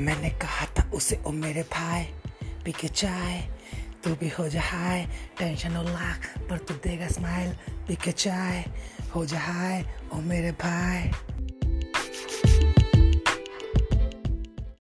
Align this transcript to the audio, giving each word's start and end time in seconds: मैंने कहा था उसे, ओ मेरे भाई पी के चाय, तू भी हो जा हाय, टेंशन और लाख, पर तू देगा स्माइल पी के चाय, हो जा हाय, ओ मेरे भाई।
मैंने 0.00 0.30
कहा 0.30 0.66
था 0.66 0.90
उसे, 0.94 1.20
ओ 1.26 1.30
मेरे 1.30 1.62
भाई 1.62 2.02
पी 2.64 2.72
के 2.72 2.88
चाय, 2.88 3.40
तू 4.04 4.14
भी 4.14 4.28
हो 4.28 4.48
जा 4.48 4.60
हाय, 4.60 5.06
टेंशन 5.38 5.76
और 5.76 5.84
लाख, 5.84 6.38
पर 6.50 6.58
तू 6.58 6.74
देगा 6.74 7.08
स्माइल 7.08 7.52
पी 7.88 7.96
के 7.96 8.12
चाय, 8.12 8.64
हो 9.14 9.26
जा 9.26 9.38
हाय, 9.38 9.84
ओ 10.12 10.16
मेरे 10.16 10.50
भाई। 10.52 11.10